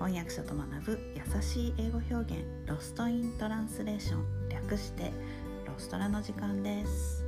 [0.00, 5.12] 翻訳者と学ぶ優しい英語表現 Lost in Translation略して
[5.66, 7.22] ロストラの時間です。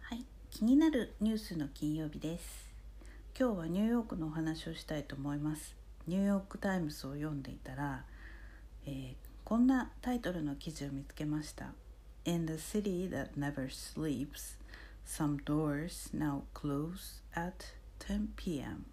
[0.00, 2.68] はい気になるニュースの金曜日です。
[3.38, 5.76] 今日はニューヨークのお話をしたいと思います。
[6.08, 8.04] ニューヨークタイムズを読んでいたら、
[8.86, 11.66] えー、こんなタイトルの記事を見つけました。
[12.24, 14.60] In the city that never sleeps
[15.04, 17.66] Some doors now close at
[18.00, 18.84] 10 p.m.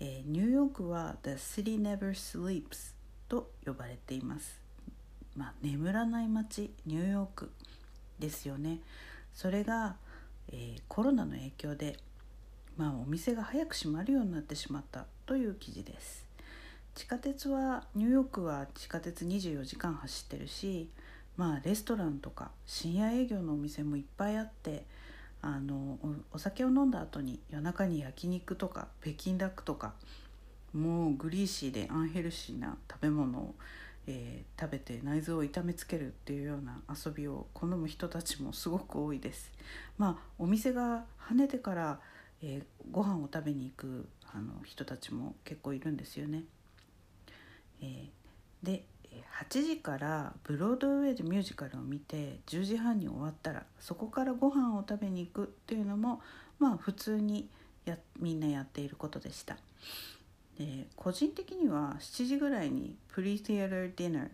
[0.00, 2.94] えー、ニューヨークは The City Never Sleeps
[3.28, 4.60] と呼ばれています。
[5.36, 7.50] まあ、眠らない街ニューヨーク
[8.18, 8.80] ですよね。
[9.32, 9.96] それが、
[10.52, 11.96] えー、コロナの影響で、
[12.76, 16.24] まあ、お店が早く閉まるようになってしまったという記事です。
[16.94, 20.88] 地下鉄はニューヨークは地下鉄24時間走ってるし、
[21.36, 24.86] まあ、レストランとか深夜営業のお店もいっぱいあって
[25.46, 25.98] あの
[26.32, 29.92] お酒を飲んだ後に夜中に焼肉とか北京ダックとか
[30.72, 33.54] もうグリーシーでアンヘルシーな食べ物を、
[34.06, 39.52] えー、食べて内臓を痛めつけるっていうような遊びを好む人たちもすごく多いです。
[39.98, 42.00] まあお店が跳ねてから、
[42.42, 46.44] えー、ご飯を食べに行くあの人たちも結構いるんですよね。
[47.82, 48.86] えー、で
[49.48, 56.20] 8時からブロードウェイでミュージカルを見て10時半に終わったらそこからご飯を食べに行くっていうのも
[56.58, 57.48] まあ普通に
[57.84, 59.56] やみんなやっていることでした。
[60.58, 64.28] で個人的には7時ぐらいにプリティアルディナー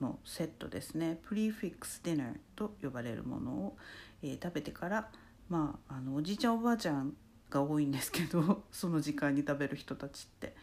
[0.00, 3.76] のセットですねプリフィックスディナーと呼ばれるものを、
[4.22, 5.08] えー、食べてから
[5.48, 7.14] まああのおじいちゃんおばあちゃん
[7.52, 10.54] が多いんですけど その時間に食べる人たちって、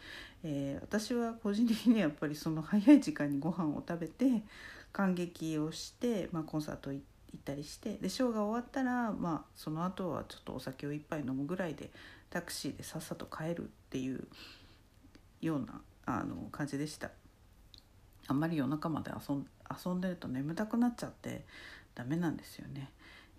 [0.44, 4.44] えー、私は個人的にやっぱりその早い時間にご飯を食べて
[4.92, 11.92] 感激をして、まあ、コンサート行ったりしてでショーが終わったら、まあ、その後はちょっとお酒を一杯飲むぐらいで
[12.30, 14.28] タクシーでさっさと帰るっていう
[15.42, 17.12] ようなあの感じでした
[18.28, 19.46] あんまり夜中まで遊ん
[19.86, 21.46] 遊んでると眠たくなっちゃって
[21.96, 22.92] ダメなんですよね。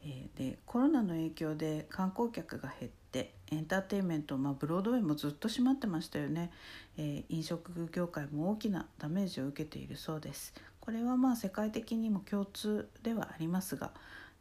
[0.03, 6.51] えー、でコロナの影響で観光客が減ってエンターテインメント、まあ、ブロードウェイもずっと閉まってましたよね、
[6.97, 10.55] えー、飲食業界も大きなダメージを受けているそうです。
[10.81, 13.93] これはまあ世界的にも共通ではありますが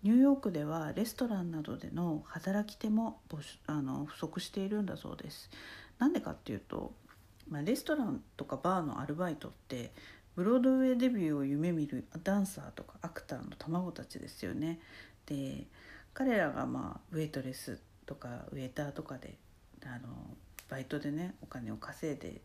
[0.04, 3.20] ニューヨークではレストランなどでの働き手も
[3.68, 5.50] あの不足しているんだそうです。
[5.98, 6.94] なんでかっていうと、
[7.50, 9.92] まあ、レストランとかバーのアルバイトって
[10.36, 14.80] ブロードウェイデビューを夢見るダンサーとかアクターの卵たちですよね。
[15.26, 15.68] で
[16.14, 19.36] 彼らがまあウェイトレスとかウェイターとかで
[19.86, 20.10] あの
[20.68, 22.42] バイトでねお金を稼いで、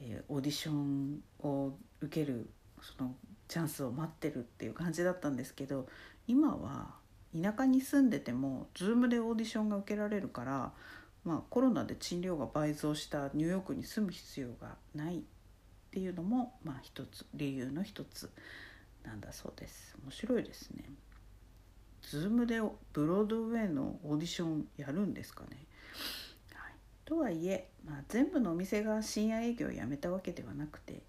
[0.00, 2.50] えー、オーディションを受ける
[2.82, 3.14] その
[3.46, 5.86] チャンスを待ってるっていう感じだったんですけど
[6.26, 6.96] 今は
[7.40, 10.72] 田舎に住んでても Zoom でオーディションが受けられるから、
[11.24, 15.20] まあ、コロナで賃料が倍増したニューヨークに住む必要がないっ
[15.92, 18.28] ていうのも、まあ、一つ理由の一つ
[19.04, 19.96] なんだそうです。
[20.02, 20.84] 面白いですね。
[22.06, 22.60] Zoom で
[22.92, 25.66] ブロードウェイのオーディションやるんですかね。
[26.54, 26.72] はい、
[27.04, 31.02] とはいえ、まあ、全部のお店が深夜営業をやめたわけではなくて、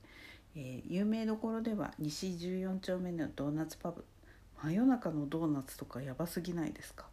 [0.55, 4.03] えー、有名どころでは西14丁目のドーナツパブ
[4.63, 7.05] 真夜中のドーナツとかやばすぎないですか、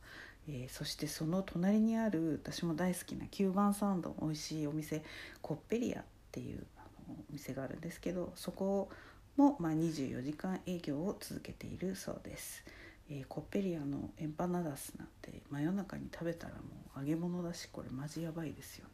[0.48, 5.02] えー、そしてその隣にある私も大好きな9番サンド美味しいお店
[5.42, 8.88] コッペリアっていうあのお店があるんですけどそこ
[9.36, 12.64] も、まあ、24時間営業を続けているそうです。
[13.10, 16.60] えー、コッペリアのエンパナダスなんて真夜中に食べたらも
[16.96, 18.90] う揚げ物だしこれマジやばいですよね、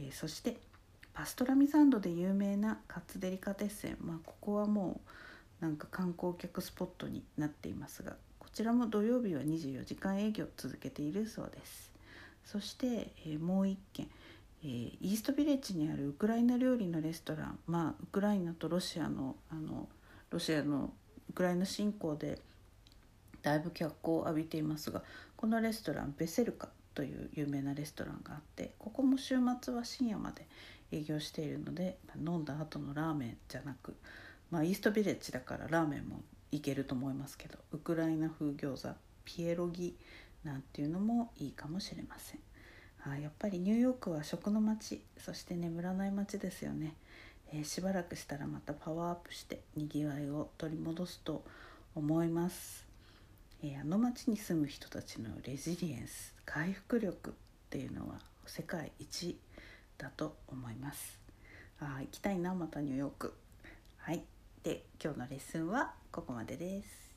[0.00, 0.58] えー、そして
[1.14, 5.00] パストラミサンドで有名なカツデリカテッセンまあここはも
[5.60, 11.90] うなんか観光客スポットになっていますがこちらも土曜日は24時間営業続けているそうです。
[12.44, 14.08] そして、えー、もう一軒
[14.62, 14.70] えー、
[15.00, 17.58] イーストビレッジにあるウクライナ料理のレストラン。
[17.66, 19.88] まあウクライナとロシアのあの
[20.30, 20.92] ロシアの
[21.30, 22.38] ウクライナ侵攻で
[23.42, 25.02] だいぶ脚光を浴びていますが
[25.36, 30.46] このレストランベセルカという有名なレストランがあってここも週末は深夜まで
[30.92, 33.94] 営業しているので飲んだ後のラーメンじゃなく、
[34.50, 36.22] まあ、イーストビレッジだからラーメンも
[36.52, 38.94] いけると思いますけどウクライナ風餃子
[39.24, 39.96] ピエロギ
[40.44, 42.40] なんていうのもいいかもしれません。
[43.02, 46.94] あやっぱりニューヨークは食の街そして眠らない街ですよね、
[47.50, 51.42] えー、しばらくしたらまたパワーアップしてにぎわいを取り戻すと
[51.94, 52.89] 思います。
[53.62, 57.32] えー、あの町に住む人たちのレジリエンス回復力っ
[57.68, 59.38] ていうのは世界一
[59.98, 61.18] だと思います。
[61.78, 63.34] あ行きたいなまたニューヨーク。
[63.98, 64.24] はい。
[64.62, 67.10] で今日のレッスンはここまでです。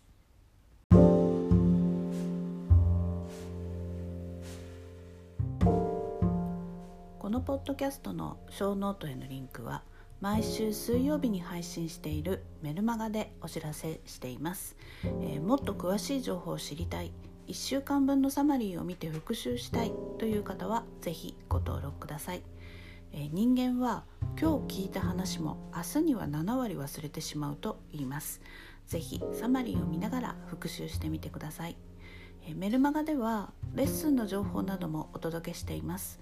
[7.20, 9.84] このポッドキャストのショーノートへのリンクは
[10.24, 17.12] 毎週水曜日に配信しているメルマガでお知らせしています、えー、もっと詳しい情報を知りたい。
[17.50, 19.92] 1週間分のサマリーを見て復習したい。
[20.20, 22.42] という方は是非ご登録ください、
[23.12, 24.06] えー、人間は
[24.42, 28.40] 今日聞いた話も明日には7割忘れてしまうと言います。
[28.88, 31.76] 是非サマリーを見ながら復習してみてください。
[32.56, 36.22] メルマガではレッスンの情報などもお届けしています。